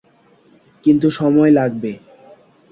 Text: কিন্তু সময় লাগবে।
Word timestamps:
কিন্তু 0.83 1.07
সময় 1.11 1.51
লাগবে। 1.51 1.91